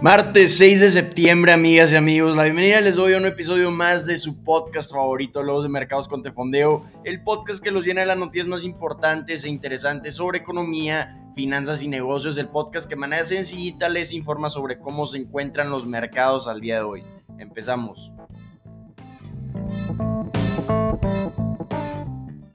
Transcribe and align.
Martes 0.00 0.56
6 0.58 0.80
de 0.80 0.90
septiembre, 0.90 1.50
amigas 1.50 1.90
y 1.90 1.96
amigos, 1.96 2.36
la 2.36 2.44
bienvenida 2.44 2.80
les 2.80 2.94
doy 2.94 3.14
a 3.14 3.16
un 3.16 3.26
episodio 3.26 3.72
más 3.72 4.06
de 4.06 4.16
su 4.16 4.44
podcast 4.44 4.92
favorito, 4.92 5.42
Los 5.42 5.64
de 5.64 5.68
Mercados 5.68 6.06
con 6.06 6.22
Tefondeo, 6.22 6.84
el 7.02 7.24
podcast 7.24 7.60
que 7.60 7.72
los 7.72 7.84
llena 7.84 8.02
de 8.02 8.06
las 8.06 8.16
noticias 8.16 8.46
más 8.46 8.62
importantes 8.62 9.42
e 9.42 9.48
interesantes 9.48 10.14
sobre 10.14 10.38
economía, 10.38 11.28
finanzas 11.34 11.82
y 11.82 11.88
negocios, 11.88 12.38
el 12.38 12.48
podcast 12.48 12.88
que 12.88 12.94
de 12.94 13.00
manera 13.00 13.24
sencillita 13.24 13.88
les 13.88 14.12
informa 14.12 14.50
sobre 14.50 14.78
cómo 14.78 15.04
se 15.04 15.18
encuentran 15.18 15.68
los 15.68 15.84
mercados 15.84 16.46
al 16.46 16.60
día 16.60 16.76
de 16.76 16.82
hoy. 16.82 17.04
Empezamos. 17.36 18.12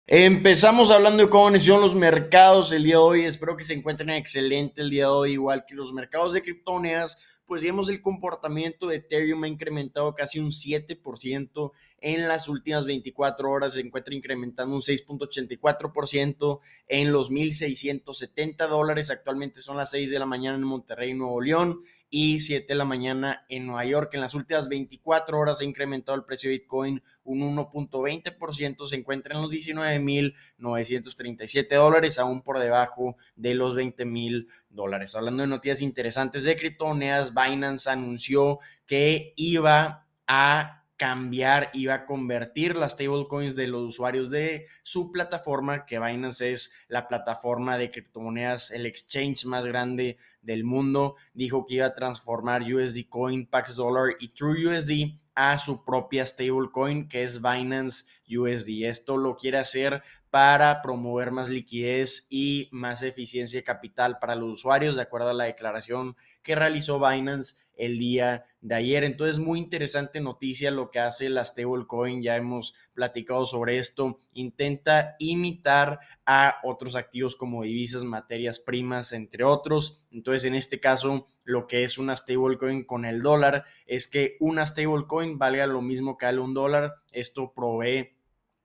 Empezamos 0.07 0.91
hablando 0.91 1.23
de 1.23 1.30
cómo 1.30 1.57
son 1.57 1.81
los 1.81 1.95
mercados 1.95 2.71
el 2.71 2.84
día 2.84 2.95
de 2.95 3.02
hoy. 3.02 3.21
Espero 3.25 3.57
que 3.57 3.63
se 3.66 3.73
encuentren 3.73 4.12
excelente 4.12 4.81
el 4.81 4.89
día 4.89 5.05
de 5.05 5.09
hoy, 5.09 5.31
igual 5.34 5.66
que 5.67 5.75
los 5.75 5.91
mercados 5.91 6.34
de 6.34 6.41
criptomonedas 6.41 7.17
pues 7.45 7.61
digamos 7.61 7.89
el 7.89 8.02
comportamiento 8.02 8.88
de 8.88 8.97
Ethereum 8.97 9.43
ha 9.43 9.47
incrementado 9.47 10.15
casi 10.15 10.39
un 10.39 10.51
7% 10.51 11.71
en 11.99 12.27
las 12.27 12.47
últimas 12.49 12.85
24 12.85 13.49
horas, 13.49 13.73
se 13.73 13.81
encuentra 13.81 14.13
incrementando 14.13 14.75
un 14.75 14.81
6.84% 14.81 16.59
en 16.87 17.11
los 17.11 17.31
1.670 17.31 18.67
dólares, 18.67 19.09
actualmente 19.09 19.61
son 19.61 19.77
las 19.77 19.91
6 19.91 20.09
de 20.09 20.20
la 20.20 20.25
mañana 20.25 20.57
en 20.57 20.63
Monterrey, 20.63 21.13
Nuevo 21.13 21.41
León, 21.41 21.81
y 22.16 22.41
7 22.41 22.67
de 22.67 22.76
la 22.76 22.85
mañana 22.85 23.44
en 23.49 23.66
Nueva 23.66 23.85
York. 23.85 24.13
En 24.13 24.21
las 24.21 24.35
últimas 24.35 24.70
24 24.70 25.35
horas 25.35 25.62
ha 25.62 25.63
incrementado 25.63 26.16
el 26.16 26.26
precio 26.26 26.52
de 26.52 26.59
Bitcoin 26.59 27.02
un 27.23 27.58
1.20%, 27.58 28.85
se 28.85 28.95
encuentra 28.95 29.34
en 29.34 29.41
los 29.41 29.52
19.937 29.52 31.76
dólares, 31.76 32.20
aún 32.20 32.44
por 32.44 32.59
debajo 32.59 33.18
de 33.35 33.55
los 33.55 33.76
20.000 33.76 34.48
dólares. 34.70 35.16
Hablando 35.16 35.41
de 35.41 35.48
noticias 35.48 35.81
interesantes 35.81 36.44
de 36.44 36.55
criptomonedas, 36.55 37.34
Binance 37.34 37.90
anunció 37.90 38.59
que 38.85 39.34
iba 39.35 40.05
a 40.27 40.82
cambiar, 41.04 41.70
iba 41.73 41.96
a 41.96 42.05
convertir 42.05 42.77
las 42.77 42.93
stablecoins 42.93 43.55
de 43.55 43.68
los 43.68 43.82
usuarios 43.82 44.29
de 44.29 44.68
su 44.84 45.12
plataforma, 45.12 45.85
que 45.85 45.99
Binance 45.99 46.54
es 46.54 46.73
la 46.87 47.09
plataforma 47.09 47.77
de 47.77 47.91
criptomonedas, 47.91 48.71
el 48.71 48.85
exchange 48.85 49.43
más 49.43 49.65
grande 49.65 50.18
del 50.41 50.63
mundo. 50.63 51.18
Dijo 51.34 51.65
que 51.65 51.74
iba 51.74 51.87
a 51.87 51.93
transformar 51.93 52.62
USD 52.62 53.09
Coin, 53.09 53.46
Pax 53.48 53.76
Dollar 53.76 54.15
y 54.18 54.29
True 54.29 54.65
USD 54.65 55.20
a 55.35 55.57
su 55.57 55.84
propia 55.84 56.26
stablecoin 56.26 57.09
que 57.09 57.24
es 57.24 57.41
Binance 57.41 58.05
USD. 58.29 58.85
Esto 58.85 59.18
lo 59.18 59.35
quiere 59.35 59.57
hacer 59.57 60.04
para 60.29 60.81
promover 60.81 61.31
más 61.31 61.49
liquidez 61.49 62.27
y 62.29 62.70
más 62.71 63.04
eficiencia 63.04 63.59
de 63.59 63.65
capital 63.65 64.19
para 64.19 64.35
los 64.35 64.53
usuarios, 64.53 64.96
de 64.96 65.01
acuerdo 65.01 65.31
a 65.31 65.34
la 65.34 65.44
declaración 65.44 66.16
que 66.44 66.56
realizó 66.56 66.97
Binance 66.97 67.62
el 67.75 67.97
día 67.97 68.46
de 68.62 68.75
ayer. 68.75 69.03
Entonces, 69.03 69.40
muy 69.40 69.59
interesante 69.59 70.22
noticia 70.22 70.72
lo 70.72 70.91
que 70.91 71.00
hace 71.00 71.29
la 71.29 71.44
stablecoin, 71.44 72.22
ya 72.22 72.35
hemos 72.35 72.75
platicado 72.94 73.46
sobre 73.46 73.78
esto, 73.78 74.19
intenta 74.34 75.16
imitar 75.19 76.00
a 76.25 76.57
otros 76.63 76.96
activos 76.96 77.35
como 77.35 77.63
divisas, 77.63 78.03
materias 78.03 78.59
primas, 78.59 79.13
entre 79.13 79.44
otros. 79.44 80.06
Entonces, 80.12 80.46
en 80.46 80.56
este 80.56 80.80
caso, 80.80 81.28
lo 81.44 81.68
que 81.68 81.84
es 81.84 81.97
una 81.97 82.16
stablecoin 82.16 82.85
con 82.85 83.06
el 83.06 83.22
dólar 83.22 83.66
es 83.85 84.08
que 84.08 84.38
una 84.40 84.66
stablecoin 84.66 85.38
valga 85.38 85.68
lo 85.68 85.81
mismo 85.81 86.18
que 86.18 86.28
un 86.40 86.53
dólar. 86.53 86.96
Esto 87.12 87.53
provee 87.53 88.16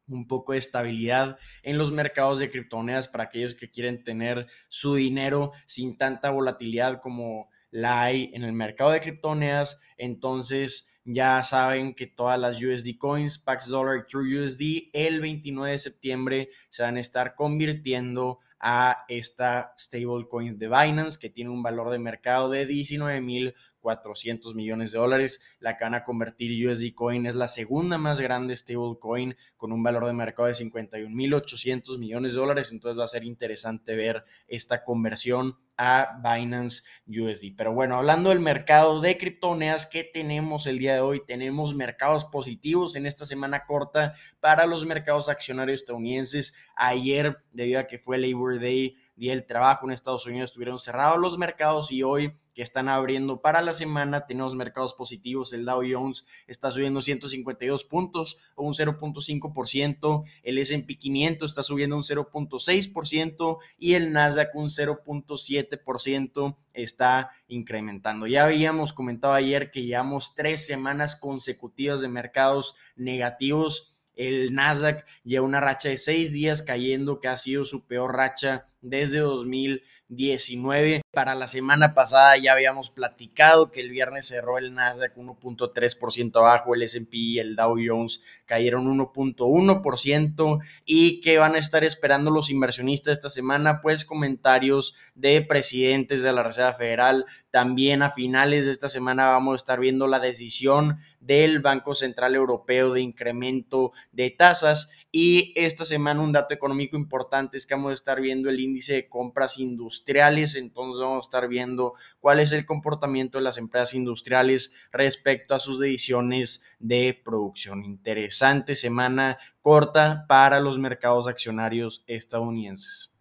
un 0.09 0.27
poco 0.27 0.53
de 0.53 0.59
estabilidad 0.59 1.39
en 1.62 1.78
los 1.78 1.93
mercados 1.93 2.39
de 2.39 2.50
criptomonedas 2.50 3.09
para 3.09 3.25
aquellos 3.25 3.55
que 3.55 3.70
quieren 3.70 4.05
tener 4.05 4.47
su 4.69 4.95
dinero 4.95 5.53
sin 5.67 5.97
tanta 5.97 6.31
volatilidad 6.31 7.00
como 7.00 7.50
la 7.70 8.02
hay 8.02 8.30
en 8.34 8.42
el 8.42 8.52
mercado 8.52 8.91
de 8.91 9.00
criptomonedas, 9.00 9.80
entonces 9.97 10.94
ya 11.05 11.42
saben 11.42 11.94
que 11.94 12.06
todas 12.06 12.38
las 12.38 12.62
USD 12.62 12.98
Coins, 12.98 13.38
Pax 13.38 13.66
Dollar, 13.69 14.06
True 14.06 14.44
USD, 14.44 14.91
el 14.93 15.20
29 15.20 15.72
de 15.72 15.78
septiembre 15.78 16.48
se 16.69 16.82
van 16.82 16.97
a 16.97 17.00
estar 17.00 17.34
convirtiendo 17.34 18.41
a 18.60 19.04
esta 19.09 19.72
stablecoin 19.78 20.59
de 20.59 20.66
Binance 20.66 21.19
que 21.19 21.31
tiene 21.31 21.50
un 21.50 21.62
valor 21.62 21.91
de 21.91 21.98
mercado 21.98 22.50
de 22.50 22.66
19 22.66 23.20
mil 23.20 23.54
400 23.81 24.55
millones 24.55 24.93
de 24.93 24.99
dólares. 24.99 25.43
La 25.61 25.77
que 25.77 25.84
van 25.84 25.94
a 25.94 26.03
convertir 26.03 26.69
USD 26.69 26.94
Coin 26.94 27.27
es 27.27 27.34
la 27.34 27.49
segunda 27.49 27.99
más 27.99 28.21
grande 28.21 28.56
stablecoin 28.56 29.37
con 29.56 29.72
un 29.72 29.83
valor 29.83 30.06
de 30.06 30.12
mercado 30.12 30.49
de 30.49 30.55
51.800 30.55 31.99
millones 31.99 32.33
de 32.33 32.38
dólares. 32.38 32.72
Entonces 32.72 32.99
va 32.99 33.05
a 33.05 33.09
ser 33.09 33.25
interesante 33.25 33.97
ver 33.97 34.25
esta 34.47 34.84
conversión 34.84 35.56
a 35.78 36.21
Binance 36.22 36.83
USD. 37.06 37.55
Pero 37.56 37.72
bueno, 37.72 37.97
hablando 37.97 38.31
del 38.31 38.41
mercado 38.41 39.00
de 39.00 39.17
criptomonedas, 39.17 39.87
¿qué 39.87 40.03
tenemos 40.03 40.67
el 40.67 40.78
día 40.78 40.94
de 40.94 41.00
hoy? 41.00 41.22
Tenemos 41.25 41.75
mercados 41.75 42.25
positivos 42.25 42.97
en 42.97 43.06
esta 43.06 43.25
semana 43.25 43.65
corta 43.65 44.15
para 44.41 44.67
los 44.67 44.84
mercados 44.84 45.28
accionarios 45.28 45.81
estadounidenses. 45.81 46.56
Ayer, 46.77 47.38
debido 47.53 47.81
a 47.81 47.87
que 47.87 47.99
fue 47.99 48.19
Labor 48.19 48.61
Day, 48.61 48.97
Día 49.15 49.33
del 49.33 49.47
Trabajo 49.47 49.87
en 49.87 49.93
Estados 49.93 50.27
Unidos, 50.27 50.50
estuvieron 50.50 50.78
cerrados 50.78 51.19
los 51.19 51.38
mercados 51.38 51.91
y 51.93 52.03
hoy 52.03 52.33
que 52.58 52.64
están 52.64 52.88
abriendo 52.88 53.41
para 53.41 53.62
la 53.62 53.72
semana. 53.72 54.26
Tenemos 54.26 54.56
mercados 54.56 54.92
positivos. 54.92 55.52
El 55.52 55.64
Dow 55.64 55.80
Jones 55.88 56.26
está 56.48 56.72
subiendo 56.72 57.00
152 57.00 57.84
puntos 57.84 58.38
o 58.56 58.64
un 58.64 58.74
0.5%. 58.74 60.24
El 60.42 60.58
S&P 60.58 60.98
500 60.98 61.48
está 61.52 61.62
subiendo 61.62 61.94
un 61.94 62.02
0.6% 62.02 63.58
y 63.78 63.94
el 63.94 64.12
Nasdaq 64.12 64.56
un 64.56 64.70
0.7% 64.70 66.56
está 66.72 67.30
incrementando. 67.46 68.26
Ya 68.26 68.42
habíamos 68.42 68.92
comentado 68.92 69.34
ayer 69.34 69.70
que 69.70 69.84
llevamos 69.84 70.34
tres 70.34 70.66
semanas 70.66 71.14
consecutivas 71.14 72.00
de 72.00 72.08
mercados 72.08 72.75
negativos. 72.96 73.94
El 74.16 74.52
Nasdaq 74.52 75.06
lleva 75.22 75.46
una 75.46 75.60
racha 75.60 75.90
de 75.90 75.96
seis 75.96 76.32
días 76.32 76.62
cayendo, 76.62 77.20
que 77.20 77.28
ha 77.28 77.36
sido 77.36 77.64
su 77.64 77.86
peor 77.86 78.16
racha 78.16 78.66
desde 78.81 79.19
2019. 79.19 81.03
Para 81.11 81.34
la 81.34 81.49
semana 81.49 81.94
pasada 81.94 82.37
ya 82.37 82.53
habíamos 82.53 82.91
platicado 82.91 83.71
que 83.71 83.81
el 83.81 83.91
viernes 83.91 84.28
cerró 84.28 84.59
el 84.59 84.72
Nasdaq 84.75 85.16
1.3% 85.16 86.37
abajo, 86.37 86.75
el 86.75 86.83
S&P 86.83 87.17
y 87.17 87.38
el 87.38 87.56
Dow 87.56 87.77
Jones 87.84 88.22
cayeron 88.47 88.87
1.1% 88.87 90.61
y 90.84 91.21
que 91.21 91.38
van 91.38 91.56
a 91.56 91.59
estar 91.59 91.84
esperando 91.84 92.31
los 92.31 92.50
inversionistas 92.50 93.12
esta 93.12 93.31
semana, 93.31 93.81
pues 93.81 94.05
comentarios 94.05 94.94
de 95.15 95.43
presidentes 95.43 96.22
de 96.22 96.33
la 96.33 96.43
Reserva 96.43 96.72
Federal. 96.72 97.27
También 97.50 98.03
a 98.03 98.11
finales 98.11 98.67
de 98.67 98.71
esta 98.71 98.88
semana 98.88 99.31
vamos 99.31 99.55
a 99.55 99.56
estar 99.56 99.81
viendo 99.81 100.06
la 100.06 100.21
decisión 100.21 100.99
del 101.21 101.61
Banco 101.61 101.94
Central 101.94 102.34
Europeo 102.34 102.93
de 102.93 103.00
incremento 103.00 103.93
de 104.12 104.31
tasas 104.31 104.91
y 105.11 105.53
esta 105.56 105.84
semana 105.84 106.21
un 106.21 106.33
dato 106.33 106.55
económico 106.55 106.97
importante 106.97 107.56
es 107.56 107.67
que 107.67 107.75
vamos 107.75 107.91
a 107.91 107.94
estar 107.94 108.21
viendo 108.21 108.50
el 108.50 108.61
índice 108.69 108.95
de 108.95 109.09
compras 109.09 109.59
industriales, 109.59 110.55
entonces 110.55 111.01
vamos 111.01 111.25
a 111.25 111.27
estar 111.27 111.49
viendo 111.49 111.95
cuál 112.21 112.41
es 112.41 112.53
el 112.53 112.65
comportamiento 112.65 113.39
de 113.39 113.45
las 113.45 113.59
empresas 113.59 113.95
industriales 113.95 114.75
respecto 114.93 115.55
a 115.55 115.59
sus 115.59 115.79
decisiones 115.79 116.65
de 116.79 117.21
producción. 117.25 117.84
Interesante 117.84 118.75
semana 118.75 119.39
corta 119.61 120.27
para 120.29 120.61
los 120.61 120.79
mercados 120.79 121.27
accionarios 121.27 122.05
estadounidenses. 122.06 123.12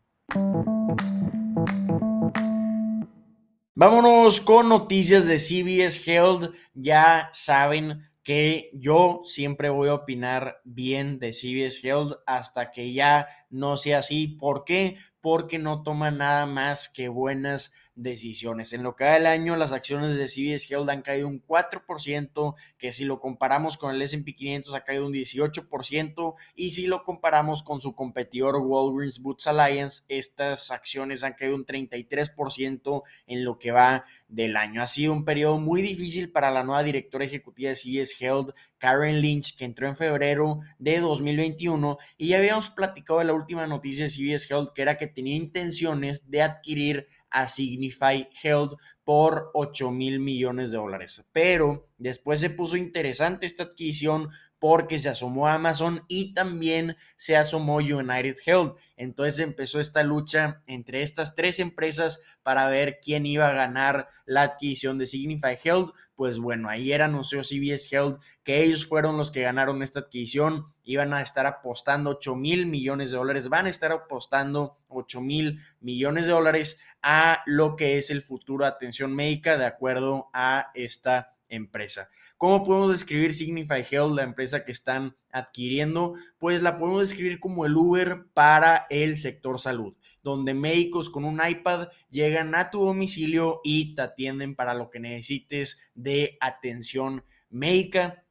Vámonos 3.80 4.42
con 4.42 4.70
noticias 4.70 5.28
de 5.28 5.38
CBS 5.38 6.02
Health. 6.12 6.52
Ya 6.74 7.30
saben 7.32 8.10
que 8.24 8.72
yo 8.74 9.22
siempre 9.24 9.70
voy 9.70 9.88
a 9.88 9.94
opinar 9.94 10.62
bien 10.66 11.20
de 11.20 11.32
CBS 11.32 11.88
Health 11.88 12.14
hasta 12.26 12.72
que 12.72 12.92
ya 12.92 13.28
no 13.50 13.78
sea 13.78 14.00
así. 14.00 14.28
¿Por 14.28 14.66
qué? 14.66 14.98
Porque 15.28 15.60
no 15.60 15.84
toma 15.84 16.10
nada 16.10 16.46
más 16.46 16.88
que 16.88 17.10
buenas 17.10 17.74
decisiones. 17.98 18.72
En 18.74 18.84
lo 18.84 18.96
que 18.96 19.04
va 19.04 19.14
del 19.14 19.26
año, 19.26 19.56
las 19.58 19.72
acciones 19.72 20.16
de 20.16 20.28
CBS 20.28 20.74
Health 20.74 20.90
han 20.90 21.02
caído 21.02 21.28
un 21.28 21.44
4%, 21.44 22.56
que 22.78 22.92
si 22.92 23.04
lo 23.04 23.20
comparamos 23.20 23.78
con 23.78 23.94
el 23.94 24.02
S&P 24.02 24.36
500 24.36 24.74
ha 24.76 24.84
caído 24.84 25.08
un 25.08 25.14
18%, 25.14 26.36
y 26.56 26.70
si 26.70 26.88
lo 26.88 27.04
comparamos 27.04 27.64
con 27.64 27.82
su 27.82 27.96
competidor 27.96 28.58
Walgreens 28.58 29.22
Boots 29.22 29.48
Alliance, 29.48 30.04
estas 30.08 30.72
acciones 30.72 31.24
han 31.24 31.34
caído 31.34 31.56
un 31.56 31.66
33% 31.66 33.04
en 33.26 33.44
lo 33.44 33.58
que 33.58 33.72
va 33.72 34.06
del 34.28 34.58
año. 34.58 34.84
Ha 34.84 34.88
sido 34.88 35.14
un 35.14 35.26
periodo 35.26 35.58
muy 35.58 35.82
difícil 35.82 36.32
para 36.32 36.52
la 36.52 36.64
nueva 36.64 36.84
directora 36.84 37.26
ejecutiva 37.26 37.70
de 37.70 37.76
CBS 37.76 38.16
Health, 38.24 38.56
Karen 38.78 39.22
Lynch, 39.22 39.58
que 39.58 39.66
entró 39.66 39.88
en 39.88 39.96
febrero 39.96 40.60
de 40.78 41.00
2021, 41.00 41.98
y 42.18 42.28
ya 42.28 42.38
habíamos 42.38 42.70
platicado 42.70 43.20
de 43.20 43.26
la 43.26 43.34
última 43.34 43.66
noticia 43.66 44.06
de 44.06 44.12
CBS 44.12 44.54
Health, 44.54 44.74
que 44.74 44.84
era 44.84 44.98
que 44.98 45.08
tenía 45.08 45.36
intenciones 45.36 46.30
de 46.30 46.44
adquirir 46.44 47.08
a 47.34 47.48
Signify 47.48 48.24
Health 48.42 48.74
por 49.08 49.52
8 49.54 49.90
mil 49.92 50.20
millones 50.20 50.72
de 50.72 50.80
dólares. 50.80 51.30
Pero 51.32 51.88
después 51.98 52.42
se 52.42 52.50
puso 52.50 52.76
interesante 52.76 53.46
esta 53.46 53.64
adquisición 53.64 54.32
porque 54.60 55.00
se 55.00 55.08
asomó 55.08 55.48
Amazon 55.48 56.04
y 56.10 56.34
también 56.34 56.98
se 57.16 57.38
asomó 57.38 57.78
United 57.78 58.36
Health. 58.46 58.76
Entonces 58.98 59.40
empezó 59.40 59.80
esta 59.80 60.04
lucha 60.04 60.62
entre 60.66 61.04
estas 61.04 61.36
tres 61.36 61.60
empresas 61.60 62.22
para 62.44 62.68
ver 62.68 63.00
quién 63.02 63.26
iba 63.26 63.48
a 63.48 63.54
ganar 63.54 64.10
la 64.26 64.42
adquisición 64.42 64.98
de 64.98 65.06
Signify 65.06 65.58
Health. 65.64 65.92
Pues 66.16 66.40
bueno, 66.40 66.68
ayer 66.68 67.04
anunció 67.04 67.44
CBS 67.44 67.96
Health 67.96 68.20
que 68.44 68.64
ellos 68.64 68.88
fueron 68.88 69.18
los 69.18 69.32
que 69.32 69.44
ganaron 69.44 69.84
esta 69.84 70.00
adquisición. 70.00 70.74
Iban 70.84 71.14
a 71.14 71.22
estar 71.22 71.46
apostando 71.46 72.10
8 72.10 72.36
mil 72.36 72.66
millones 72.66 73.12
de 73.12 73.18
dólares. 73.18 73.50
Van 73.50 73.68
a 73.68 73.70
estar 73.70 73.92
apostando 73.92 74.80
8 74.88 75.22
mil 75.22 75.62
millones 75.80 76.26
de 76.26 76.32
dólares 76.32 76.82
a 77.04 77.44
lo 77.46 77.76
que 77.76 77.98
es 77.98 78.10
el 78.10 78.24
futuro 78.24 78.66
de 78.66 78.72
médica 79.06 79.58
de 79.58 79.66
acuerdo 79.66 80.30
a 80.34 80.72
esta 80.74 81.36
empresa. 81.50 82.10
¿Cómo 82.38 82.64
podemos 82.64 82.92
describir 82.92 83.34
Signify 83.34 83.84
Health, 83.90 84.16
la 84.16 84.22
empresa 84.22 84.64
que 84.64 84.72
están 84.72 85.16
adquiriendo? 85.32 86.14
Pues 86.38 86.62
la 86.62 86.78
podemos 86.78 87.02
describir 87.02 87.40
como 87.40 87.66
el 87.66 87.76
Uber 87.76 88.28
para 88.34 88.86
el 88.92 89.18
sector 89.18 89.60
salud, 89.60 89.98
donde 90.22 90.54
médicos 90.54 91.10
con 91.10 91.26
un 91.26 91.42
iPad 91.44 91.88
llegan 92.12 92.54
a 92.54 92.70
tu 92.70 92.86
domicilio 92.86 93.60
y 93.64 93.96
te 93.96 94.04
atienden 94.04 94.56
para 94.56 94.76
lo 94.76 94.92
que 94.92 95.00
necesites 95.00 95.82
de 95.96 96.38
atención 96.40 97.24
médica. 97.50 98.24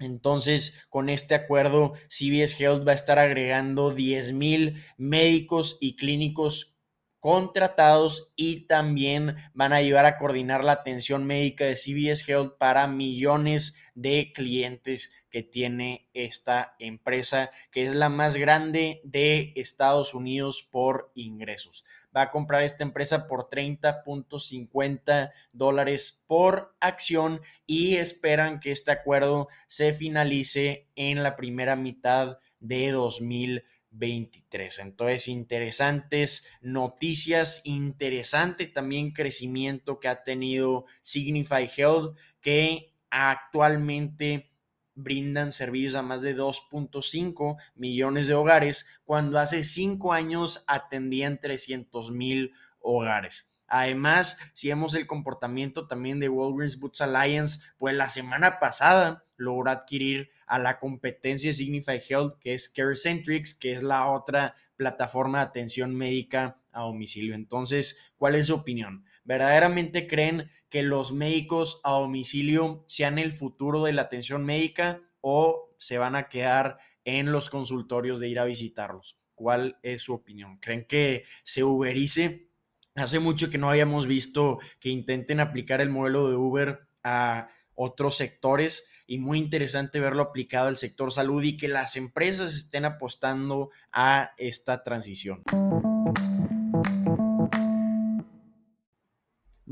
Entonces, 0.00 0.84
con 0.88 1.08
este 1.08 1.36
acuerdo, 1.36 1.94
CBS 2.08 2.60
Health 2.60 2.86
va 2.86 2.90
a 2.90 2.96
estar 2.96 3.20
agregando 3.20 3.94
10 3.94 4.32
mil 4.32 4.82
médicos 4.96 5.78
y 5.80 5.94
clínicos 5.94 6.73
contratados 7.24 8.34
y 8.36 8.66
también 8.66 9.36
van 9.54 9.72
a 9.72 9.76
ayudar 9.76 10.04
a 10.04 10.18
coordinar 10.18 10.62
la 10.62 10.72
atención 10.72 11.24
médica 11.24 11.64
de 11.64 11.74
CBS 11.74 12.30
Health 12.30 12.58
para 12.58 12.86
millones 12.86 13.78
de 13.94 14.30
clientes 14.34 15.10
que 15.30 15.42
tiene 15.42 16.10
esta 16.12 16.76
empresa, 16.78 17.50
que 17.70 17.86
es 17.86 17.94
la 17.94 18.10
más 18.10 18.36
grande 18.36 19.00
de 19.04 19.54
Estados 19.56 20.12
Unidos 20.12 20.68
por 20.70 21.12
ingresos. 21.14 21.86
Va 22.14 22.20
a 22.20 22.30
comprar 22.30 22.62
esta 22.62 22.84
empresa 22.84 23.26
por 23.26 23.48
30.50 23.48 25.32
dólares 25.54 26.26
por 26.26 26.76
acción 26.78 27.40
y 27.64 27.96
esperan 27.96 28.60
que 28.60 28.70
este 28.70 28.90
acuerdo 28.90 29.48
se 29.66 29.94
finalice 29.94 30.90
en 30.94 31.22
la 31.22 31.36
primera 31.36 31.74
mitad 31.74 32.38
de 32.60 32.90
2020 32.90 33.73
23. 33.94 34.78
Entonces, 34.80 35.28
interesantes 35.28 36.46
noticias, 36.60 37.62
interesante 37.64 38.66
también 38.66 39.12
crecimiento 39.12 40.00
que 40.00 40.08
ha 40.08 40.22
tenido 40.22 40.86
Signify 41.02 41.70
Health, 41.74 42.16
que 42.40 42.92
actualmente 43.10 44.50
brindan 44.94 45.52
servicios 45.52 45.94
a 45.94 46.02
más 46.02 46.22
de 46.22 46.36
2.5 46.36 47.56
millones 47.74 48.28
de 48.28 48.34
hogares, 48.34 49.00
cuando 49.04 49.38
hace 49.38 49.64
cinco 49.64 50.12
años 50.12 50.64
atendían 50.66 51.40
300 51.40 52.10
mil 52.10 52.52
hogares. 52.80 53.53
Además, 53.66 54.38
si 54.52 54.68
vemos 54.68 54.94
el 54.94 55.06
comportamiento 55.06 55.86
también 55.86 56.20
de 56.20 56.28
Walgreens 56.28 56.78
Boots 56.78 57.00
Alliance, 57.00 57.60
pues 57.78 57.94
la 57.94 58.08
semana 58.08 58.58
pasada 58.58 59.24
logró 59.36 59.70
adquirir 59.70 60.30
a 60.46 60.58
la 60.58 60.78
competencia 60.78 61.52
Signify 61.52 62.00
Health, 62.08 62.38
que 62.38 62.54
es 62.54 62.68
CareCentrix, 62.68 63.54
que 63.54 63.72
es 63.72 63.82
la 63.82 64.10
otra 64.10 64.54
plataforma 64.76 65.38
de 65.38 65.44
atención 65.44 65.94
médica 65.94 66.60
a 66.72 66.82
domicilio. 66.82 67.34
Entonces, 67.34 68.12
¿cuál 68.16 68.34
es 68.34 68.46
su 68.46 68.54
opinión? 68.54 69.04
¿Verdaderamente 69.24 70.06
creen 70.06 70.50
que 70.68 70.82
los 70.82 71.12
médicos 71.12 71.80
a 71.84 71.92
domicilio 71.92 72.84
sean 72.86 73.18
el 73.18 73.32
futuro 73.32 73.84
de 73.84 73.92
la 73.92 74.02
atención 74.02 74.44
médica 74.44 75.00
o 75.20 75.70
se 75.78 75.98
van 75.98 76.16
a 76.16 76.28
quedar 76.28 76.78
en 77.04 77.32
los 77.32 77.48
consultorios 77.48 78.20
de 78.20 78.28
ir 78.28 78.38
a 78.38 78.44
visitarlos? 78.44 79.18
¿Cuál 79.34 79.78
es 79.82 80.02
su 80.02 80.14
opinión? 80.14 80.58
¿Creen 80.58 80.84
que 80.86 81.24
se 81.42 81.64
uberice? 81.64 82.50
Hace 82.96 83.18
mucho 83.18 83.50
que 83.50 83.58
no 83.58 83.68
habíamos 83.68 84.06
visto 84.06 84.58
que 84.78 84.88
intenten 84.88 85.40
aplicar 85.40 85.80
el 85.80 85.90
modelo 85.90 86.28
de 86.28 86.36
Uber 86.36 86.86
a 87.02 87.48
otros 87.74 88.16
sectores 88.16 88.88
y 89.06 89.18
muy 89.18 89.38
interesante 89.38 89.98
verlo 89.98 90.22
aplicado 90.22 90.68
al 90.68 90.76
sector 90.76 91.12
salud 91.12 91.42
y 91.42 91.56
que 91.56 91.66
las 91.66 91.96
empresas 91.96 92.54
estén 92.54 92.84
apostando 92.84 93.70
a 93.92 94.30
esta 94.38 94.84
transición. 94.84 95.42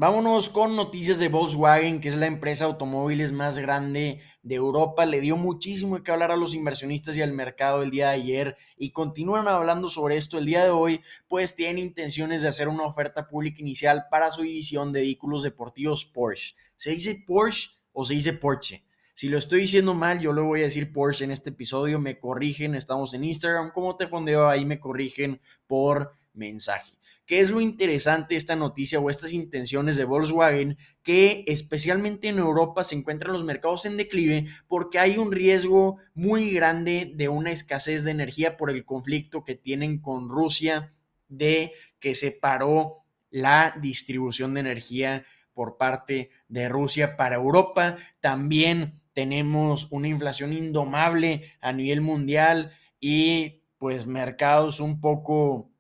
Vámonos 0.03 0.51
con 0.51 0.75
noticias 0.75 1.21
de 1.21 1.29
Volkswagen, 1.29 2.01
que 2.01 2.09
es 2.09 2.17
la 2.17 2.27
empresa 2.27 2.65
automóviles 2.65 3.31
más 3.31 3.57
grande 3.57 4.21
de 4.43 4.57
Europa. 4.57 5.07
Le 5.07 5.21
dio 5.21 5.37
muchísimo 5.37 6.03
que 6.03 6.11
hablar 6.11 6.33
a 6.33 6.37
los 6.37 6.57
inversionistas 6.57 7.17
y 7.17 7.23
al 7.23 7.33
mercado 7.33 7.85
el 7.85 7.93
día 7.93 8.09
de 8.09 8.15
ayer 8.15 8.57
y 8.77 8.91
continúan 8.91 9.47
hablando 9.47 9.89
sobre 9.89 10.17
esto 10.17 10.39
el 10.39 10.47
día 10.47 10.65
de 10.65 10.71
hoy, 10.71 11.03
pues 11.29 11.55
tienen 11.55 11.79
intenciones 11.79 12.43
de 12.43 12.49
hacer 12.49 12.67
una 12.67 12.83
oferta 12.83 13.29
pública 13.29 13.61
inicial 13.61 14.07
para 14.11 14.33
su 14.33 14.43
división 14.43 14.93
de 14.93 15.03
vehículos 15.03 15.45
deportivos 15.45 16.05
Porsche. 16.05 16.57
¿Se 16.75 16.91
dice 16.91 17.23
Porsche 17.25 17.71
o 17.93 18.05
se 18.05 18.15
dice 18.15 18.33
Porsche? 18.33 18.83
Si 19.15 19.29
lo 19.29 19.39
estoy 19.39 19.61
diciendo 19.61 19.95
mal, 19.95 20.19
yo 20.19 20.33
le 20.33 20.41
voy 20.41 20.63
a 20.63 20.65
decir 20.65 20.93
Porsche 20.93 21.27
en 21.27 21.31
este 21.31 21.51
episodio. 21.51 22.01
Me 22.01 22.19
corrigen, 22.19 22.75
estamos 22.75 23.15
en 23.15 23.23
Instagram. 23.23 23.71
¿Cómo 23.73 23.95
te 23.95 24.09
fondeo? 24.09 24.49
Ahí 24.49 24.65
me 24.65 24.81
corrigen 24.81 25.41
por 25.69 26.17
mensaje. 26.35 26.93
¿Qué 27.33 27.41
es 27.41 27.49
lo 27.49 27.63
interesante 27.63 28.37
esta 28.37 28.57
noticia 28.57 29.01
o 29.01 29.09
estas 29.09 29.33
intenciones 29.33 29.97
de 29.97 30.05
Volkswagen? 30.05 30.77
Que 31.03 31.45
especialmente 31.47 32.29
en 32.29 32.37
Europa 32.37 32.85
se 32.85 32.95
encuentran 32.95 33.33
los 33.33 33.43
mercados 33.43 33.87
en 33.87 33.97
declive 33.97 34.49
porque 34.69 34.99
hay 34.99 35.17
un 35.17 35.33
riesgo 35.33 35.97
muy 36.13 36.51
grande 36.51 37.11
de 37.15 37.31
una 37.31 37.51
escasez 37.51 38.05
de 38.05 38.11
energía 38.11 38.59
por 38.59 38.69
el 38.69 38.85
conflicto 38.85 39.45
que 39.45 39.55
tienen 39.55 39.99
con 39.99 40.29
Rusia, 40.29 40.91
de 41.29 41.73
que 42.01 42.15
se 42.15 42.33
paró 42.33 42.99
la 43.31 43.79
distribución 43.81 44.53
de 44.53 44.61
energía 44.61 45.25
por 45.55 45.79
parte 45.79 46.29
de 46.49 46.69
Rusia 46.69 47.17
para 47.17 47.37
Europa. 47.37 47.97
También 48.21 49.01
tenemos 49.15 49.91
una 49.91 50.09
inflación 50.09 50.53
indomable 50.53 51.55
a 51.63 51.73
nivel 51.73 52.03
mundial 52.03 52.73
y 53.01 53.63
pues 53.79 54.07
mercados 54.07 54.81
un 54.81 55.01
poco 55.01 55.72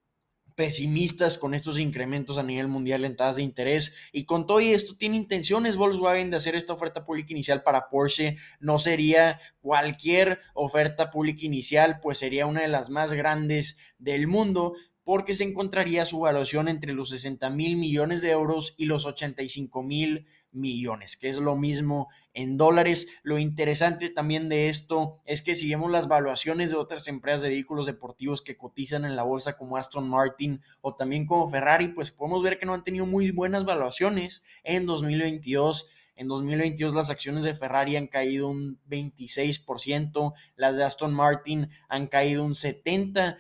pesimistas 0.55 1.39
con 1.39 1.55
estos 1.55 1.79
incrementos 1.79 2.39
a 2.39 2.43
nivel 2.43 2.69
mundial 2.69 3.05
en 3.05 3.17
tasas 3.17 3.37
de 3.37 3.43
interés. 3.43 3.97
Y 4.13 4.25
con 4.25 4.47
todo 4.47 4.61
esto 4.61 4.97
tiene 4.97 5.17
intenciones 5.17 5.77
Volkswagen 5.77 6.31
de 6.31 6.37
hacer 6.37 6.57
esta 6.57 6.73
oferta 6.73 7.05
pública 7.05 7.33
inicial 7.33 7.63
para 7.63 7.89
Porsche 7.89 8.37
no 8.61 8.79
sería 8.79 9.41
cualquier 9.61 10.41
oferta 10.55 11.11
pública 11.11 11.47
inicial 11.47 12.01
pues 12.01 12.19
sería 12.19 12.47
una 12.47 12.63
de 12.63 12.69
las 12.69 12.91
más 12.91 13.13
grandes 13.13 13.79
del 13.99 14.27
mundo 14.27 14.75
porque 15.05 15.35
se 15.35 15.45
encontraría 15.45 16.05
su 16.05 16.19
evaluación 16.19 16.69
entre 16.69 16.93
los 16.93 17.11
60 17.11 17.51
mil 17.51 17.77
millones 17.77 18.23
de 18.23 18.31
euros 18.31 18.75
y 18.77 18.87
los 18.87 19.05
85 19.05 19.83
mil 19.83 20.27
millones, 20.53 21.17
que 21.17 21.29
es 21.29 21.39
lo 21.39 21.57
mismo 21.57 22.09
en 22.35 22.57
dólares. 22.57 23.09
Lo 23.23 23.39
interesante 23.39 24.11
también 24.11 24.49
de 24.49 24.69
esto 24.69 25.21
es 25.25 25.43
que 25.43 25.55
si 25.55 25.69
vemos 25.71 25.91
las 25.91 26.09
valuaciones 26.09 26.71
de 26.71 26.77
otras 26.77 27.09
empresas 27.09 27.43
de 27.43 27.49
vehículos 27.51 27.87
deportivos 27.87 28.43
que 28.43 28.57
cotizan 28.57 29.05
en 29.05 29.17
la 29.17 29.23
bolsa 29.23 29.57
como 29.57 29.77
Aston 29.77 30.09
Martin 30.09 30.61
o 30.81 30.95
también 30.95 31.27
como 31.27 31.49
Ferrari, 31.49 31.89
pues 31.89 32.13
podemos 32.13 32.43
ver 32.43 32.59
que 32.59 32.67
no 32.67 32.75
han 32.75 32.85
tenido 32.85 33.07
muy 33.07 33.31
buenas 33.31 33.65
valuaciones 33.65 34.45
en 34.63 34.87
2022. 34.87 35.89
En 36.15 36.29
2022 36.29 36.95
las 36.95 37.11
acciones 37.11 37.43
de 37.43 37.55
Ferrari 37.55 37.97
han 37.97 38.07
caído 38.07 38.49
un 38.49 38.79
26%, 38.89 40.35
las 40.57 40.77
de 40.77 40.85
Aston 40.85 41.15
Martin 41.15 41.71
han 41.89 42.07
caído 42.07 42.45
un 42.45 42.53
70%. 42.53 43.37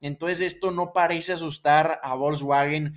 Entonces 0.00 0.40
esto 0.40 0.70
no 0.70 0.92
parece 0.92 1.34
asustar 1.34 2.00
a 2.02 2.14
Volkswagen 2.14 2.94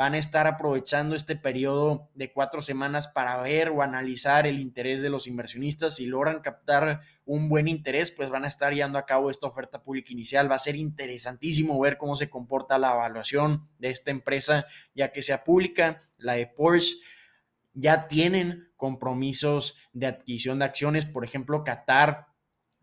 van 0.00 0.14
a 0.14 0.18
estar 0.18 0.46
aprovechando 0.46 1.14
este 1.14 1.36
periodo 1.36 2.08
de 2.14 2.32
cuatro 2.32 2.62
semanas 2.62 3.06
para 3.06 3.36
ver 3.42 3.68
o 3.68 3.82
analizar 3.82 4.46
el 4.46 4.58
interés 4.58 5.02
de 5.02 5.10
los 5.10 5.26
inversionistas. 5.26 5.96
Si 5.96 6.06
logran 6.06 6.40
captar 6.40 7.02
un 7.26 7.50
buen 7.50 7.68
interés, 7.68 8.10
pues 8.10 8.30
van 8.30 8.46
a 8.46 8.48
estar 8.48 8.72
llevando 8.72 8.98
a 8.98 9.04
cabo 9.04 9.28
esta 9.28 9.46
oferta 9.46 9.82
pública 9.82 10.14
inicial. 10.14 10.50
Va 10.50 10.54
a 10.54 10.58
ser 10.58 10.74
interesantísimo 10.74 11.78
ver 11.78 11.98
cómo 11.98 12.16
se 12.16 12.30
comporta 12.30 12.78
la 12.78 12.94
evaluación 12.94 13.68
de 13.78 13.90
esta 13.90 14.10
empresa, 14.10 14.64
ya 14.94 15.12
que 15.12 15.20
sea 15.20 15.44
pública, 15.44 15.98
la 16.16 16.32
de 16.32 16.46
Porsche. 16.46 16.94
Ya 17.74 18.08
tienen 18.08 18.70
compromisos 18.76 19.76
de 19.92 20.06
adquisición 20.06 20.60
de 20.60 20.64
acciones, 20.64 21.04
por 21.04 21.26
ejemplo, 21.26 21.62
Qatar 21.62 22.29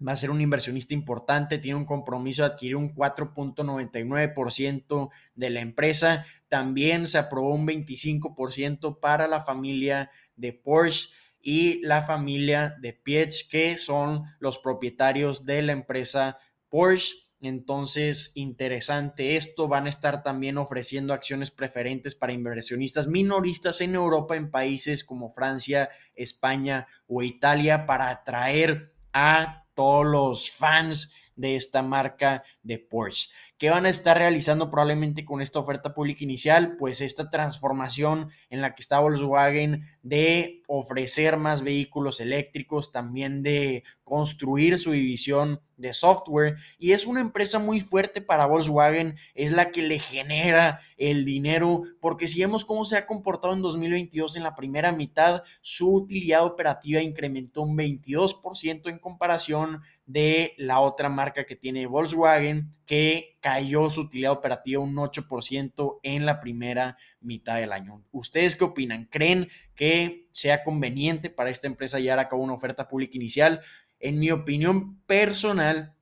va 0.05 0.11
a 0.11 0.17
ser 0.17 0.29
un 0.29 0.41
inversionista 0.41 0.93
importante, 0.93 1.57
tiene 1.57 1.77
un 1.77 1.85
compromiso 1.85 2.43
de 2.43 2.49
adquirir 2.49 2.75
un 2.75 2.93
4.99% 2.93 5.09
de 5.35 5.49
la 5.49 5.61
empresa. 5.61 6.25
También 6.47 7.07
se 7.07 7.17
aprobó 7.17 7.55
un 7.55 7.65
25% 7.65 8.99
para 8.99 9.27
la 9.27 9.43
familia 9.43 10.11
de 10.35 10.53
Porsche 10.53 11.09
y 11.41 11.81
la 11.81 12.03
familia 12.03 12.75
de 12.79 12.93
Piech, 12.93 13.49
que 13.49 13.75
son 13.77 14.25
los 14.39 14.59
propietarios 14.59 15.45
de 15.45 15.63
la 15.63 15.71
empresa 15.71 16.37
Porsche. 16.69 17.27
Entonces, 17.39 18.31
interesante 18.35 19.35
esto. 19.35 19.67
Van 19.67 19.85
a 19.85 19.89
estar 19.89 20.23
también 20.23 20.57
ofreciendo 20.57 21.13
acciones 21.13 21.51
preferentes 21.51 22.15
para 22.15 22.33
inversionistas 22.33 23.05
minoristas 23.07 23.79
en 23.81 23.93
Europa, 23.95 24.35
en 24.35 24.49
países 24.49 25.03
como 25.03 25.29
Francia, 25.29 25.89
España 26.15 26.87
o 27.07 27.21
Italia, 27.21 27.85
para 27.85 28.09
atraer 28.09 28.96
a 29.19 29.65
todos 29.73 30.05
los 30.05 30.51
fans 30.51 31.11
de 31.37 31.55
esta 31.55 31.81
marca 31.81 32.43
de 32.63 32.79
Porsche. 32.79 33.29
¿Qué 33.57 33.71
van 33.71 33.87
a 33.87 33.89
estar 33.89 34.15
realizando 34.15 34.69
probablemente 34.69 35.25
con 35.25 35.41
esta 35.41 35.57
oferta 35.57 35.95
pública 35.95 36.23
inicial? 36.23 36.77
Pues 36.77 37.01
esta 37.01 37.31
transformación 37.31 38.29
en 38.51 38.61
la 38.61 38.75
que 38.75 38.83
está 38.83 38.99
Volkswagen 38.99 39.87
de 40.03 40.61
ofrecer 40.67 41.37
más 41.37 41.63
vehículos 41.63 42.19
eléctricos, 42.19 42.91
también 42.91 43.41
de 43.41 43.83
construir 44.03 44.77
su 44.77 44.91
división 44.91 45.61
de 45.75 45.93
software. 45.93 46.57
Y 46.77 46.91
es 46.91 47.07
una 47.07 47.21
empresa 47.21 47.57
muy 47.57 47.81
fuerte 47.81 48.21
para 48.21 48.45
Volkswagen, 48.45 49.15
es 49.33 49.51
la 49.51 49.71
que 49.71 49.81
le 49.81 49.97
genera 49.97 50.81
el 50.97 51.25
dinero, 51.25 51.81
porque 51.99 52.27
si 52.27 52.41
vemos 52.41 52.63
cómo 52.63 52.85
se 52.85 52.97
ha 52.97 53.07
comportado 53.07 53.53
en 53.53 53.61
2022 53.61 54.35
en 54.35 54.43
la 54.43 54.55
primera 54.55 54.91
mitad, 54.91 55.43
su 55.61 55.93
utilidad 55.93 56.45
operativa 56.45 57.01
incrementó 57.01 57.63
un 57.63 57.75
22% 57.75 58.89
en 58.89 58.99
comparación 58.99 59.81
de 60.07 60.53
la 60.57 60.79
otra 60.79 61.09
marca 61.09 61.45
que 61.45 61.57
tiene 61.57 61.85
Volkswagen, 61.85 62.73
que 62.85 63.37
cayó 63.41 63.89
su 63.89 64.01
utilidad 64.01 64.31
operativa 64.31 64.81
un 64.81 64.95
8% 64.95 65.99
en 66.01 66.25
la 66.25 66.39
primera 66.39 66.97
mitad 67.19 67.57
del 67.57 67.73
año. 67.73 68.01
¿Ustedes 68.11 68.55
qué 68.55 68.63
opinan? 68.63 69.05
¿Creen 69.11 69.49
que 69.75 70.27
sea 70.31 70.63
conveniente 70.63 71.29
para 71.29 71.49
esta 71.49 71.67
empresa 71.67 71.99
llevar 71.99 72.19
a 72.19 72.29
cabo 72.29 72.41
una 72.41 72.53
oferta 72.53 72.87
pública 72.87 73.17
inicial? 73.17 73.61
En 73.99 74.17
mi 74.17 74.31
opinión 74.31 75.01
personal, 75.01 75.93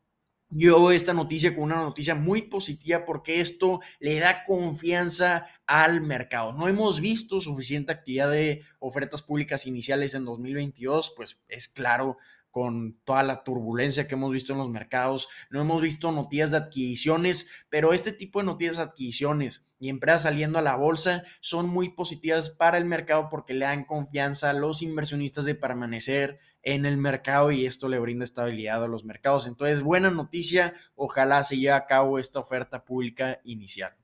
yo 0.50 0.80
veo 0.80 0.92
esta 0.92 1.14
noticia 1.14 1.54
como 1.54 1.66
una 1.66 1.82
noticia 1.82 2.14
muy 2.14 2.44
positiva 2.44 3.06
porque 3.06 3.42
esto 3.42 3.82
le 4.00 4.20
da 4.20 4.44
confianza 4.44 5.48
al 5.66 6.02
mercado. 6.02 6.54
No 6.54 6.68
hemos 6.68 7.02
visto 7.02 7.42
suficiente 7.42 7.92
actividad 7.92 8.30
de 8.30 8.62
ofertas 8.78 9.24
públicas 9.24 9.66
iniciales 9.66 10.14
en 10.14 10.26
2022, 10.26 11.14
pues 11.18 11.44
es 11.48 11.68
claro 11.68 12.18
con 12.56 12.98
toda 13.04 13.22
la 13.22 13.44
turbulencia 13.44 14.08
que 14.08 14.16
hemos 14.16 14.32
visto 14.32 14.54
en 14.54 14.60
los 14.60 14.70
mercados. 14.70 15.28
No 15.50 15.60
hemos 15.60 15.82
visto 15.82 16.14
noticias 16.14 16.52
de 16.52 16.58
adquisiciones, 16.58 17.52
pero 17.68 17.92
este 17.92 18.14
tipo 18.14 18.40
de 18.40 18.46
noticias 18.46 18.78
de 18.78 18.84
adquisiciones 18.84 19.68
y 19.78 19.90
empresas 19.90 20.22
saliendo 20.22 20.58
a 20.58 20.62
la 20.62 20.78
bolsa 20.78 21.26
son 21.42 21.68
muy 21.68 21.90
positivas 21.90 22.50
para 22.50 22.78
el 22.78 22.86
mercado 22.86 23.28
porque 23.30 23.54
le 23.54 23.66
dan 23.66 23.84
confianza 23.84 24.52
a 24.52 24.54
los 24.54 24.82
inversionistas 24.82 25.44
de 25.44 25.56
permanecer 25.56 26.40
en 26.62 26.86
el 26.86 26.96
mercado 26.96 27.52
y 27.52 27.66
esto 27.66 27.90
le 27.90 28.00
brinda 28.00 28.24
estabilidad 28.24 28.82
a 28.82 28.88
los 28.88 29.04
mercados. 29.04 29.48
Entonces, 29.48 29.82
buena 29.82 30.10
noticia, 30.10 30.76
ojalá 30.96 31.44
se 31.44 31.58
lleve 31.58 31.74
a 31.74 31.88
cabo 31.88 32.20
esta 32.20 32.40
oferta 32.40 32.86
pública 32.86 33.42
inicial. 33.44 33.98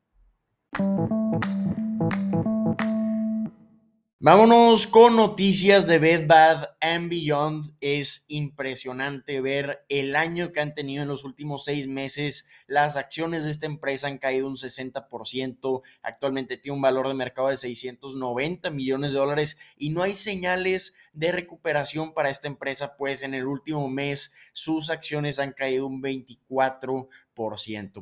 Vámonos 4.23 4.85
con 4.85 5.15
noticias 5.15 5.87
de 5.87 5.97
Bed 5.97 6.27
Bath 6.27 6.77
and 6.79 7.09
Beyond. 7.09 7.73
Es 7.81 8.23
impresionante 8.27 9.41
ver 9.41 9.83
el 9.89 10.15
año 10.15 10.51
que 10.51 10.59
han 10.59 10.75
tenido 10.75 11.01
en 11.01 11.09
los 11.09 11.23
últimos 11.23 11.65
seis 11.65 11.87
meses. 11.87 12.47
Las 12.67 12.97
acciones 12.97 13.45
de 13.45 13.49
esta 13.49 13.65
empresa 13.65 14.05
han 14.05 14.19
caído 14.19 14.45
un 14.45 14.57
60%. 14.57 15.81
Actualmente 16.03 16.57
tiene 16.57 16.75
un 16.75 16.83
valor 16.83 17.07
de 17.07 17.15
mercado 17.15 17.47
de 17.47 17.57
690 17.57 18.69
millones 18.69 19.11
de 19.11 19.17
dólares 19.17 19.57
y 19.75 19.89
no 19.89 20.03
hay 20.03 20.13
señales 20.13 20.95
de 21.13 21.31
recuperación 21.31 22.13
para 22.13 22.29
esta 22.29 22.47
empresa, 22.47 22.95
pues 22.97 23.23
en 23.23 23.33
el 23.33 23.47
último 23.47 23.89
mes 23.89 24.35
sus 24.51 24.91
acciones 24.91 25.39
han 25.39 25.53
caído 25.53 25.87
un 25.87 25.99
24%. 25.99 27.07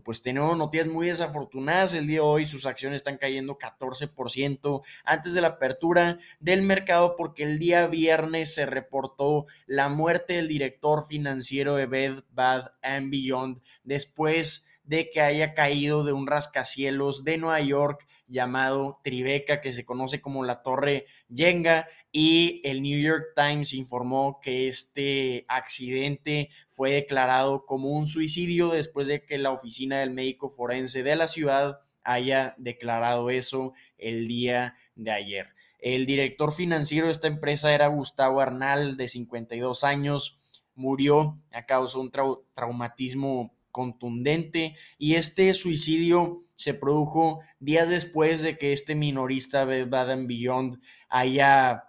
Pues 0.03 0.21
tenemos 0.21 0.57
noticias 0.57 0.87
muy 0.87 1.07
desafortunadas 1.07 1.93
el 1.93 2.07
día 2.07 2.17
de 2.17 2.21
hoy, 2.21 2.45
sus 2.45 2.65
acciones 2.65 2.97
están 2.97 3.17
cayendo 3.17 3.57
14% 3.57 4.81
antes 5.05 5.33
de 5.33 5.41
la 5.41 5.47
apertura 5.47 6.19
del 6.41 6.61
mercado 6.61 7.15
porque 7.15 7.43
el 7.43 7.57
día 7.57 7.87
viernes 7.87 8.53
se 8.53 8.65
reportó 8.65 9.45
la 9.65 9.87
muerte 9.87 10.33
del 10.33 10.49
director 10.49 11.05
financiero 11.05 11.75
de 11.75 11.85
Bed 11.85 12.23
Bath 12.31 12.73
and 12.81 13.11
Beyond 13.11 13.61
después 13.83 14.67
de 14.83 15.09
que 15.09 15.21
haya 15.21 15.53
caído 15.53 16.03
de 16.03 16.11
un 16.11 16.27
rascacielos 16.27 17.23
de 17.23 17.37
Nueva 17.37 17.61
York 17.61 18.07
llamado 18.27 18.99
Tribeca, 19.03 19.61
que 19.61 19.71
se 19.71 19.85
conoce 19.85 20.19
como 20.19 20.43
la 20.43 20.61
Torre 20.63 21.05
Yenga, 21.29 21.87
y 22.11 22.61
el 22.63 22.81
New 22.81 22.99
York 22.99 23.33
Times 23.35 23.73
informó 23.73 24.39
que 24.41 24.67
este 24.67 25.45
accidente 25.47 26.49
fue 26.69 26.91
declarado 26.91 27.65
como 27.65 27.89
un 27.89 28.07
suicidio 28.07 28.69
después 28.69 29.07
de 29.07 29.25
que 29.25 29.37
la 29.37 29.51
oficina 29.51 29.99
del 29.99 30.11
médico 30.11 30.49
forense 30.49 31.03
de 31.03 31.15
la 31.15 31.27
ciudad 31.27 31.79
haya 32.03 32.55
declarado 32.57 33.29
eso 33.29 33.73
el 33.97 34.27
día 34.27 34.75
de 34.95 35.11
ayer. 35.11 35.47
El 35.77 36.05
director 36.05 36.51
financiero 36.51 37.05
de 37.05 37.11
esta 37.11 37.27
empresa 37.27 37.73
era 37.73 37.87
Gustavo 37.87 38.41
Arnal, 38.41 38.97
de 38.97 39.07
52 39.07 39.83
años, 39.83 40.37
murió 40.75 41.37
a 41.51 41.65
causa 41.65 41.97
de 41.97 42.03
un 42.05 42.11
traumatismo 42.53 43.53
contundente 43.71 44.75
y 44.97 45.15
este 45.15 45.53
suicidio 45.53 46.43
se 46.55 46.73
produjo 46.73 47.41
días 47.59 47.87
después 47.87 48.41
de 48.41 48.57
que 48.57 48.73
este 48.73 48.95
minorista 48.95 49.63
Bed 49.65 49.93
and 49.93 50.27
Beyond 50.27 50.81
haya 51.07 51.88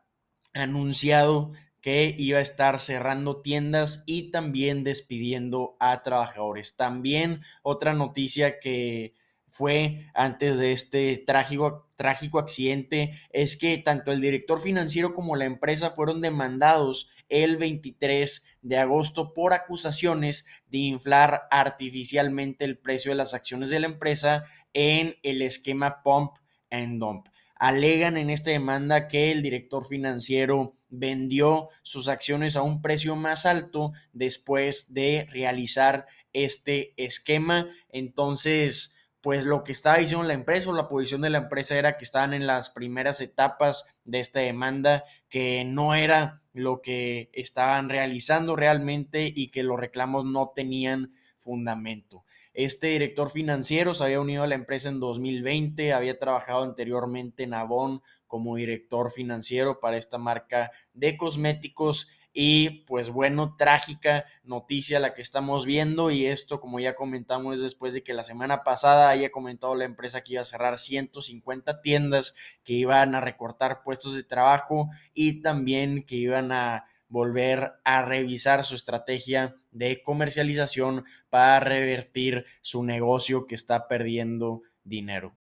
anunciado 0.52 1.52
que 1.80 2.14
iba 2.18 2.38
a 2.38 2.42
estar 2.42 2.78
cerrando 2.80 3.40
tiendas 3.40 4.04
y 4.06 4.30
también 4.30 4.84
despidiendo 4.84 5.76
a 5.80 6.02
trabajadores. 6.02 6.76
También 6.76 7.42
otra 7.62 7.94
noticia 7.94 8.58
que 8.58 9.14
fue 9.48 10.06
antes 10.14 10.58
de 10.58 10.72
este 10.72 11.16
trágico, 11.26 11.90
trágico 11.96 12.38
accidente 12.38 13.14
es 13.30 13.56
que 13.56 13.78
tanto 13.78 14.12
el 14.12 14.20
director 14.20 14.60
financiero 14.60 15.12
como 15.12 15.36
la 15.36 15.44
empresa 15.44 15.90
fueron 15.90 16.20
demandados 16.20 17.10
el 17.28 17.56
23 17.56 18.46
de 18.62 18.78
agosto 18.78 19.32
por 19.32 19.52
acusaciones 19.52 20.46
de 20.68 20.78
inflar 20.78 21.42
artificialmente 21.50 22.64
el 22.64 22.78
precio 22.78 23.10
de 23.10 23.16
las 23.16 23.34
acciones 23.34 23.70
de 23.70 23.80
la 23.80 23.86
empresa 23.86 24.44
en 24.74 25.16
el 25.22 25.42
esquema 25.42 26.02
Pump 26.02 26.32
and 26.70 27.00
Dump 27.00 27.26
alegan 27.60 28.16
en 28.16 28.30
esta 28.30 28.50
demanda 28.50 29.06
que 29.06 29.30
el 29.30 29.42
director 29.42 29.84
financiero 29.84 30.78
vendió 30.88 31.68
sus 31.82 32.08
acciones 32.08 32.56
a 32.56 32.62
un 32.62 32.80
precio 32.80 33.16
más 33.16 33.44
alto 33.44 33.92
después 34.14 34.94
de 34.94 35.28
realizar 35.30 36.06
este 36.32 36.94
esquema. 36.96 37.68
Entonces, 37.90 38.98
pues 39.20 39.44
lo 39.44 39.62
que 39.62 39.72
estaba 39.72 39.98
diciendo 39.98 40.26
la 40.26 40.32
empresa 40.32 40.70
o 40.70 40.72
la 40.72 40.88
posición 40.88 41.20
de 41.20 41.28
la 41.28 41.36
empresa 41.36 41.76
era 41.76 41.98
que 41.98 42.04
estaban 42.04 42.32
en 42.32 42.46
las 42.46 42.70
primeras 42.70 43.20
etapas 43.20 43.84
de 44.04 44.20
esta 44.20 44.40
demanda, 44.40 45.04
que 45.28 45.62
no 45.66 45.94
era 45.94 46.40
lo 46.54 46.80
que 46.80 47.28
estaban 47.34 47.90
realizando 47.90 48.56
realmente 48.56 49.30
y 49.32 49.50
que 49.50 49.62
los 49.62 49.78
reclamos 49.78 50.24
no 50.24 50.50
tenían 50.56 51.12
fundamento. 51.36 52.24
Este 52.52 52.88
director 52.88 53.30
financiero 53.30 53.94
se 53.94 54.04
había 54.04 54.20
unido 54.20 54.42
a 54.42 54.46
la 54.48 54.56
empresa 54.56 54.88
en 54.88 54.98
2020, 54.98 55.92
había 55.92 56.18
trabajado 56.18 56.62
anteriormente 56.64 57.44
en 57.44 57.54
Avon 57.54 58.02
como 58.26 58.56
director 58.56 59.10
financiero 59.10 59.78
para 59.80 59.96
esta 59.96 60.18
marca 60.18 60.72
de 60.92 61.16
cosméticos 61.16 62.08
y 62.32 62.84
pues 62.86 63.10
bueno, 63.10 63.56
trágica 63.56 64.24
noticia 64.44 65.00
la 65.00 65.14
que 65.14 65.22
estamos 65.22 65.64
viendo 65.64 66.10
y 66.10 66.26
esto 66.26 66.60
como 66.60 66.78
ya 66.78 66.94
comentamos 66.94 67.56
es 67.56 67.60
después 67.60 67.92
de 67.92 68.02
que 68.02 68.14
la 68.14 68.22
semana 68.22 68.62
pasada 68.62 69.10
haya 69.10 69.30
comentado 69.30 69.74
la 69.74 69.84
empresa 69.84 70.22
que 70.22 70.34
iba 70.34 70.42
a 70.42 70.44
cerrar 70.44 70.78
150 70.78 71.82
tiendas, 71.82 72.34
que 72.62 72.74
iban 72.74 73.14
a 73.14 73.20
recortar 73.20 73.82
puestos 73.82 74.14
de 74.14 74.22
trabajo 74.22 74.90
y 75.12 75.42
también 75.42 76.04
que 76.04 76.16
iban 76.16 76.52
a 76.52 76.84
volver 77.10 77.72
a 77.84 78.02
revisar 78.02 78.64
su 78.64 78.74
estrategia 78.74 79.56
de 79.72 80.02
comercialización 80.02 81.04
para 81.28 81.60
revertir 81.60 82.46
su 82.62 82.82
negocio 82.84 83.46
que 83.46 83.54
está 83.54 83.88
perdiendo 83.88 84.62
dinero. 84.84 85.34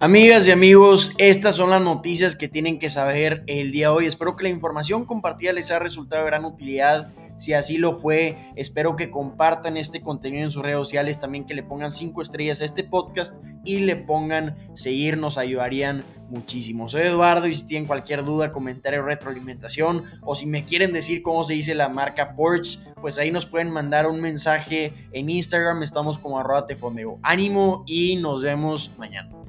Amigas 0.00 0.48
y 0.48 0.50
amigos, 0.50 1.12
estas 1.18 1.54
son 1.54 1.70
las 1.70 1.80
noticias 1.80 2.34
que 2.34 2.48
tienen 2.48 2.80
que 2.80 2.90
saber 2.90 3.44
el 3.46 3.70
día 3.70 3.86
de 3.88 3.94
hoy. 3.94 4.06
Espero 4.06 4.34
que 4.34 4.42
la 4.42 4.48
información 4.48 5.04
compartida 5.04 5.52
les 5.52 5.70
haya 5.70 5.78
resultado 5.78 6.22
de 6.22 6.26
gran 6.26 6.44
utilidad 6.44 7.12
si 7.36 7.54
así 7.54 7.78
lo 7.78 7.96
fue, 7.96 8.36
espero 8.56 8.96
que 8.96 9.10
compartan 9.10 9.76
este 9.76 10.00
contenido 10.00 10.44
en 10.44 10.50
sus 10.50 10.62
redes 10.62 10.78
sociales, 10.78 11.18
también 11.18 11.44
que 11.44 11.54
le 11.54 11.62
pongan 11.62 11.90
cinco 11.90 12.22
estrellas 12.22 12.62
a 12.62 12.64
este 12.64 12.84
podcast 12.84 13.42
y 13.64 13.80
le 13.80 13.96
pongan 13.96 14.56
seguir, 14.74 15.18
nos 15.18 15.38
ayudarían 15.38 16.04
muchísimo. 16.28 16.88
Soy 16.88 17.02
Eduardo 17.02 17.46
y 17.46 17.54
si 17.54 17.66
tienen 17.66 17.86
cualquier 17.86 18.24
duda, 18.24 18.52
comentario, 18.52 19.02
retroalimentación 19.02 20.04
o 20.22 20.34
si 20.34 20.46
me 20.46 20.64
quieren 20.64 20.92
decir 20.92 21.22
cómo 21.22 21.44
se 21.44 21.54
dice 21.54 21.74
la 21.74 21.88
marca 21.88 22.34
Porsche, 22.34 22.78
pues 23.00 23.18
ahí 23.18 23.30
nos 23.30 23.46
pueden 23.46 23.70
mandar 23.70 24.06
un 24.06 24.20
mensaje 24.20 24.92
en 25.12 25.28
Instagram, 25.28 25.82
estamos 25.82 26.18
como 26.18 26.38
arroba 26.38 26.66
tefondeo. 26.66 27.18
Ánimo 27.22 27.84
y 27.86 28.16
nos 28.16 28.42
vemos 28.42 28.92
mañana. 28.98 29.41